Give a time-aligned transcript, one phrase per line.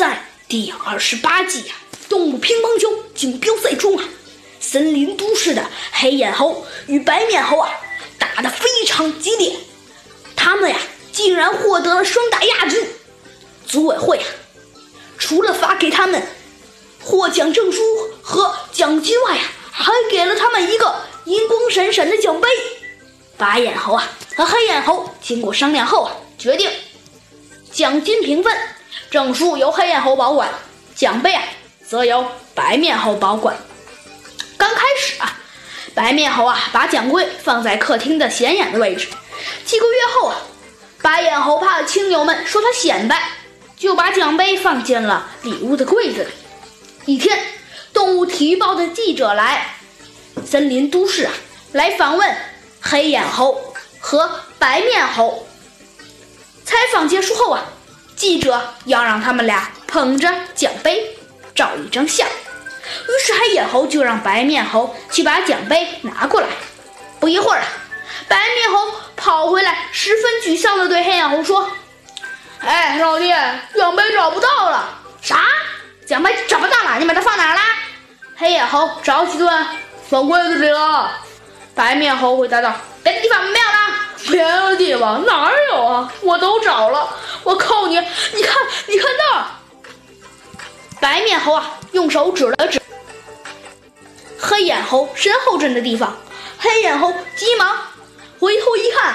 [0.00, 1.74] 在第二十八季呀，
[2.08, 4.04] 动物乒乓球锦标赛中啊，
[4.58, 5.62] 森林都市的
[5.92, 7.70] 黑眼猴与白面猴啊
[8.18, 9.54] 打得非常激烈，
[10.34, 10.76] 他们呀
[11.12, 12.82] 竟然获得了双打亚军。
[13.66, 14.24] 组委会啊，
[15.18, 16.22] 除了发给他们
[17.04, 17.82] 获奖证书
[18.22, 20.94] 和奖金外呀，还给了他们一个
[21.26, 22.48] 银光闪闪的奖杯。
[23.36, 26.70] 白眼猴啊和黑眼猴经过商量后啊，决定
[27.70, 28.50] 奖金平分。
[29.10, 30.48] 证书由黑眼猴保管，
[30.94, 31.42] 奖杯啊
[31.84, 32.24] 则由
[32.54, 33.56] 白面猴保管。
[34.56, 35.36] 刚开始啊，
[35.96, 39.08] 白面猴啊把奖杯放在客厅的显眼的位置。
[39.64, 40.36] 几个月后啊，
[41.02, 43.30] 白眼猴怕亲友们说他显摆，
[43.76, 46.30] 就把奖杯放进了里屋的柜子里。
[47.06, 47.36] 一天，
[47.92, 49.74] 动物体育报的记者来
[50.46, 51.32] 森林都市啊，
[51.72, 52.36] 来访问
[52.80, 53.60] 黑眼猴
[53.98, 54.30] 和
[54.60, 55.48] 白面猴。
[56.64, 57.64] 采访结束后啊。
[58.20, 61.16] 记者要让他们俩捧着奖杯
[61.54, 66.46] 照一张相，于是黑眼猴就让白面猴去把奖杯拿过来。
[67.18, 67.62] 不一会儿，
[68.28, 71.66] 白面猴跑回来，十分沮丧地对黑眼猴说
[72.60, 73.30] ：“哎，老弟，
[73.74, 74.98] 奖杯找不到了。
[75.22, 75.40] ”“啥？
[76.04, 76.98] 奖杯找不到了？
[76.98, 77.60] 你把它放哪儿了？”
[78.36, 79.66] 黑眼猴着急地问。
[80.10, 81.10] “放柜子里了。”
[81.74, 82.70] 白面猴回答道。
[83.02, 83.80] “别的地方没有了
[84.30, 86.12] ？”“别的地方哪儿有啊？
[86.20, 87.08] 我都找了。”
[87.44, 87.96] 我靠你！
[88.34, 89.60] 你看，你看那！
[91.00, 92.80] 白面猴啊，用手指了指
[94.38, 96.16] 黑眼猴身后站的地方。
[96.58, 97.78] 黑眼猴急忙
[98.38, 99.14] 回头一看，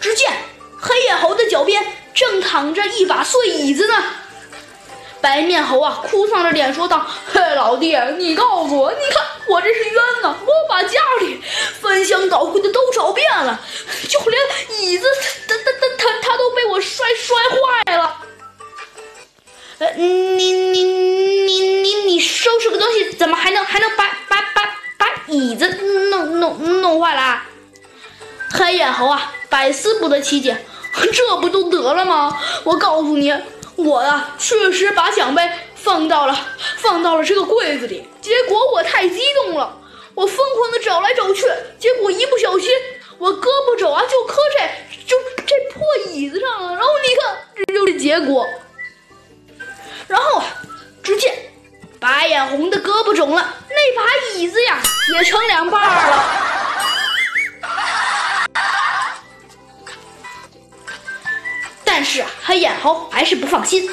[0.00, 0.32] 只见
[0.80, 3.94] 黑眼猴的脚边正躺着一把碎椅子呢。
[5.20, 10.36] 白面猴啊，哭丧着脸说道：“嘿，老弟，你告诉我，你看我这是冤呐！
[10.44, 11.40] 我把家里
[11.80, 13.58] 翻箱倒柜的都找遍了，
[14.08, 15.06] 就连椅子，
[27.04, 27.42] 坏了？
[28.50, 30.56] 黑眼猴啊，百思不得其解，
[31.12, 32.40] 这不都得了吗？
[32.64, 33.30] 我告诉你。
[33.76, 36.38] 我呀，确实把奖杯放到了
[36.78, 39.76] 放到了这个柜子里，结果我太激动了，
[40.14, 41.42] 我疯狂的找来找去，
[41.78, 42.70] 结果一不小心，
[43.18, 48.46] 我胳膊肘啊就磕这就这破椅子上了，然后你看，这就是结果。
[50.06, 50.44] 然后啊，
[51.02, 51.34] 只见
[52.00, 54.78] 白眼红的胳膊肿了，那把椅子呀
[55.18, 56.53] 也成两半了。
[62.04, 63.88] 但是黑眼猴还是不放心，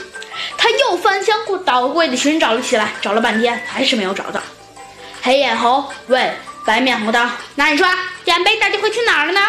[0.57, 4.41] 他又翻箱倒柜的寻找了起来，找了半天还是没有找到。
[5.21, 6.35] 黑眼猴问
[6.65, 7.87] 白面猴道：“那你说
[8.25, 9.39] 奖杯到底会去哪儿了呢？”“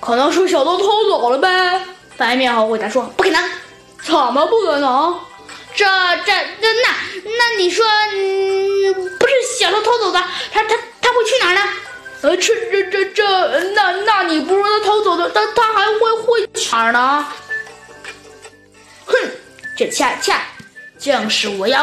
[0.00, 1.82] 可能是小偷偷走了呗。”
[2.16, 3.50] 白面猴回答说：“不可能，
[4.02, 5.20] 怎么不可能？
[5.76, 5.84] 这
[6.24, 6.88] 这这那
[7.36, 10.18] 那你说，嗯，不是小偷偷走的，
[10.54, 11.60] 他他他会去哪儿呢？”
[12.22, 16.09] 呃，这这这这，那那你不说他偷走的，他他还会
[16.92, 17.26] 呢？
[19.06, 19.14] 哼，
[19.76, 20.42] 这恰恰
[20.98, 21.78] 正是我要。